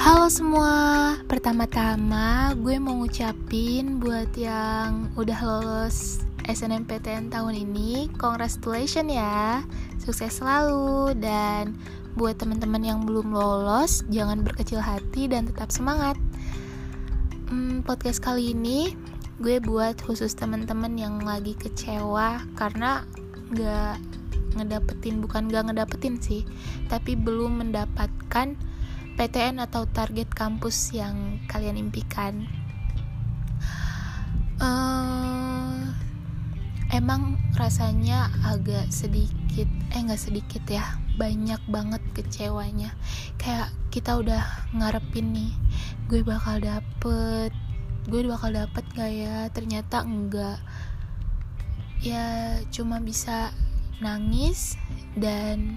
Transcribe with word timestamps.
Halo 0.00 0.32
semua, 0.32 1.12
pertama-tama 1.28 2.56
gue 2.56 2.80
mau 2.80 2.96
ngucapin 3.04 4.00
buat 4.00 4.32
yang 4.32 5.12
udah 5.12 5.36
lolos 5.44 6.24
SNMPTN 6.48 7.28
tahun 7.28 7.68
ini, 7.68 8.08
congratulations 8.16 9.12
ya, 9.12 9.60
sukses 10.00 10.40
selalu. 10.40 11.12
Dan 11.20 11.76
buat 12.16 12.40
teman-teman 12.40 12.80
yang 12.80 13.04
belum 13.04 13.28
lolos, 13.28 14.00
jangan 14.08 14.40
berkecil 14.40 14.80
hati 14.80 15.28
dan 15.28 15.52
tetap 15.52 15.68
semangat. 15.68 16.16
Hmm, 17.52 17.84
podcast 17.84 18.24
kali 18.24 18.56
ini 18.56 18.96
gue 19.44 19.60
buat 19.60 20.00
khusus 20.00 20.32
teman-teman 20.32 20.96
yang 20.96 21.20
lagi 21.20 21.52
kecewa 21.52 22.40
karena 22.56 23.04
gak 23.52 24.00
ngedapetin 24.56 25.20
bukan 25.20 25.52
gak 25.52 25.68
ngedapetin 25.68 26.16
sih 26.16 26.48
tapi 26.88 27.20
belum 27.20 27.60
mendapatkan 27.60 28.56
PTN 29.20 29.60
atau 29.60 29.84
target 29.84 30.32
kampus 30.32 30.96
yang 30.96 31.44
kalian 31.44 31.76
impikan? 31.76 32.48
Uh, 34.56 35.84
emang 36.88 37.36
rasanya 37.52 38.32
agak 38.48 38.88
sedikit 38.88 39.68
eh 39.92 40.00
nggak 40.00 40.16
sedikit 40.16 40.64
ya 40.64 40.96
banyak 41.20 41.60
banget 41.68 42.00
kecewanya. 42.16 42.96
Kayak 43.36 43.68
kita 43.92 44.16
udah 44.16 44.40
ngarepin 44.72 45.36
nih 45.36 45.52
gue 46.08 46.24
bakal 46.24 46.56
dapet 46.56 47.52
gue 48.08 48.24
bakal 48.24 48.56
dapet 48.56 48.88
gak 48.96 49.12
ya? 49.12 49.52
Ternyata 49.52 50.00
enggak 50.00 50.64
ya 52.00 52.56
cuma 52.72 53.04
bisa 53.04 53.52
nangis 54.00 54.80
dan 55.12 55.76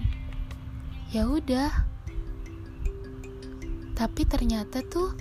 ya 1.12 1.28
udah 1.28 1.92
tapi 3.94 4.26
ternyata 4.26 4.82
tuh 4.86 5.14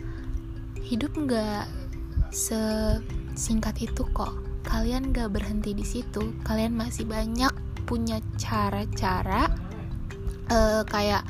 hidup 0.81 1.13
nggak 1.15 1.65
sesingkat 2.33 3.77
itu 3.85 4.03
kok. 4.11 4.33
Kalian 4.65 5.13
gak 5.13 5.37
berhenti 5.37 5.77
di 5.77 5.85
situ. 5.85 6.33
Kalian 6.41 6.73
masih 6.73 7.05
banyak 7.05 7.53
punya 7.85 8.17
cara-cara 8.39 9.51
uh, 10.49 10.81
kayak 10.87 11.21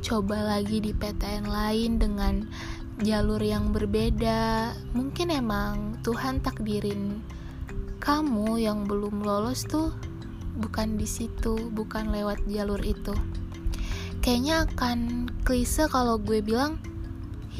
coba 0.00 0.56
lagi 0.56 0.78
di 0.78 0.94
PTN 0.94 1.50
lain 1.50 2.00
dengan 2.00 2.34
jalur 3.04 3.42
yang 3.42 3.74
berbeda. 3.74 4.72
Mungkin 4.96 5.28
emang 5.28 6.00
Tuhan 6.00 6.40
takdirin 6.40 7.20
kamu 8.00 8.62
yang 8.62 8.86
belum 8.86 9.26
lolos 9.26 9.66
tuh 9.66 9.92
bukan 10.56 10.96
di 10.96 11.04
situ, 11.04 11.68
bukan 11.74 12.14
lewat 12.14 12.40
jalur 12.48 12.80
itu. 12.80 13.12
Kayaknya 14.26 14.66
akan 14.66 14.98
klise 15.46 15.86
kalau 15.86 16.18
gue 16.18 16.42
bilang 16.42 16.82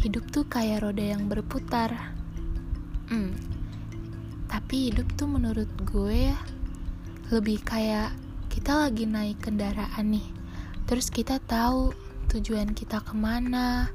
hidup 0.03 0.27
tuh 0.35 0.43
kayak 0.51 0.83
roda 0.83 1.15
yang 1.15 1.31
berputar. 1.31 1.95
Hmm. 3.07 3.39
Tapi 4.51 4.91
hidup 4.91 5.07
tuh 5.15 5.31
menurut 5.31 5.71
gue 5.87 6.35
lebih 7.31 7.63
kayak 7.63 8.11
kita 8.51 8.83
lagi 8.83 9.07
naik 9.07 9.47
kendaraan 9.47 10.11
nih. 10.11 10.27
Terus 10.91 11.07
kita 11.07 11.39
tahu 11.47 11.95
tujuan 12.35 12.75
kita 12.75 12.99
ke 12.99 13.15
mana, 13.15 13.87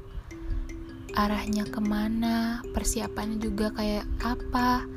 arahnya 1.12 1.68
ke 1.68 1.80
mana, 1.84 2.64
persiapannya 2.72 3.36
juga 3.36 3.68
kayak 3.76 4.08
apa. 4.24 4.88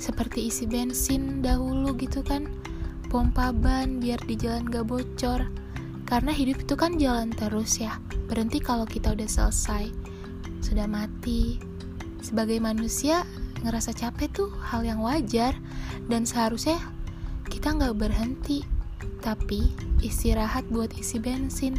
Seperti 0.00 0.48
isi 0.48 0.64
bensin 0.64 1.44
dahulu 1.44 1.92
gitu 2.00 2.24
kan 2.24 2.48
pompa 3.12 3.52
ban 3.52 4.00
biar 4.00 4.16
di 4.24 4.32
jalan 4.32 4.64
gak 4.64 4.88
bocor. 4.88 5.67
Karena 6.08 6.32
hidup 6.32 6.64
itu 6.64 6.72
kan 6.72 6.96
jalan 6.96 7.28
terus 7.28 7.76
ya. 7.76 8.00
Berhenti 8.32 8.64
kalau 8.64 8.88
kita 8.88 9.12
udah 9.12 9.28
selesai. 9.28 9.92
Sudah 10.64 10.88
mati. 10.88 11.60
Sebagai 12.24 12.56
manusia, 12.64 13.28
ngerasa 13.60 13.92
capek 13.92 14.32
tuh 14.32 14.48
hal 14.72 14.88
yang 14.88 15.04
wajar. 15.04 15.52
Dan 16.08 16.24
seharusnya 16.24 16.80
kita 17.52 17.76
nggak 17.76 18.00
berhenti. 18.00 18.64
Tapi 19.20 19.68
istirahat 20.00 20.64
buat 20.72 20.96
isi 20.96 21.20
bensin. 21.20 21.76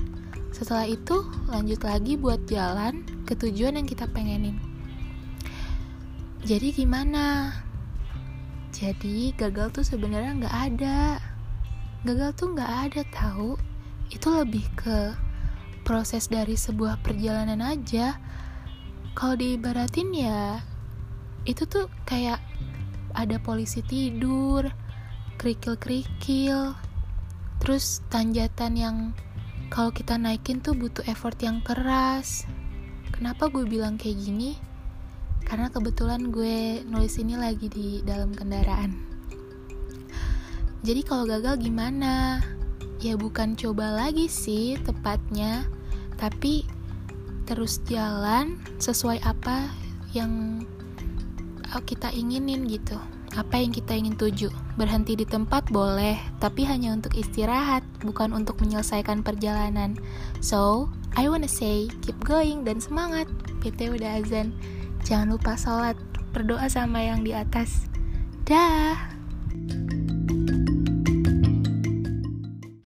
Setelah 0.53 0.85
itu 0.85 1.25
lanjut 1.49 1.81
lagi 1.81 2.13
buat 2.13 2.45
jalan 2.45 3.01
ke 3.25 3.33
tujuan 3.33 3.81
yang 3.81 3.89
kita 3.89 4.05
pengenin. 4.13 4.61
Jadi 6.45 6.69
gimana? 6.69 7.49
Jadi 8.69 9.33
gagal 9.33 9.73
tuh 9.73 9.85
sebenarnya 9.89 10.37
nggak 10.37 10.57
ada. 10.69 11.17
Gagal 12.05 12.29
tuh 12.37 12.53
nggak 12.53 12.71
ada 12.93 13.01
tahu. 13.09 13.57
Itu 14.09 14.33
lebih 14.33 14.65
ke 14.73 15.13
proses 15.85 16.29
dari 16.29 16.53
sebuah 16.53 17.01
perjalanan 17.01 17.61
aja. 17.61 18.17
Kalau 19.17 19.37
diibaratin 19.37 20.09
ya, 20.13 20.61
itu 21.45 21.65
tuh 21.65 21.89
kayak 22.05 22.41
ada 23.17 23.41
polisi 23.41 23.81
tidur, 23.81 24.69
kerikil-kerikil, 25.41 26.77
terus 27.63 28.05
tanjatan 28.13 28.73
yang 28.77 28.97
kalau 29.69 29.89
kita 29.89 30.17
naikin 30.17 30.61
tuh 30.61 30.77
butuh 30.77 31.05
effort 31.09 31.37
yang 31.41 31.61
keras. 31.65 32.45
Kenapa 33.13 33.49
gue 33.49 33.65
bilang 33.65 33.97
kayak 33.97 34.17
gini? 34.17 34.69
karena 35.49 35.65
kebetulan 35.73 36.29
gue 36.29 36.85
nulis 36.85 37.17
ini 37.17 37.33
lagi 37.33 37.73
di 37.73 38.05
dalam 38.05 38.37
kendaraan. 38.37 38.93
Jadi 40.85 41.01
kalau 41.01 41.25
gagal 41.25 41.57
gimana? 41.57 42.37
Ya 42.99 43.15
bukan 43.15 43.55
coba 43.55 43.95
lagi 43.95 44.27
sih 44.27 44.75
tepatnya, 44.83 45.63
tapi 46.19 46.67
terus 47.47 47.79
jalan 47.87 48.59
sesuai 48.75 49.23
apa 49.23 49.71
yang 50.11 50.63
kita 51.87 52.11
inginin 52.11 52.67
gitu. 52.67 52.99
Apa 53.37 53.61
yang 53.61 53.71
kita 53.71 53.95
ingin 53.95 54.19
tuju. 54.19 54.49
Berhenti 54.75 55.15
di 55.15 55.23
tempat 55.23 55.69
boleh, 55.71 56.19
tapi 56.43 56.65
hanya 56.67 56.91
untuk 56.91 57.15
istirahat, 57.15 57.85
bukan 58.03 58.35
untuk 58.35 58.59
menyelesaikan 58.59 59.23
perjalanan. 59.23 59.95
So, 60.43 60.91
I 61.15 61.29
wanna 61.31 61.47
say, 61.47 61.87
keep 62.03 62.19
going 62.25 62.67
dan 62.67 62.83
semangat. 62.83 63.29
PT 63.63 63.95
udah 63.95 64.19
azan. 64.19 64.51
Jangan 65.07 65.39
lupa 65.39 65.55
sholat, 65.55 65.95
berdoa 66.35 66.67
sama 66.67 66.99
yang 67.05 67.23
di 67.23 67.31
atas. 67.31 67.87
Dah. 68.43 68.97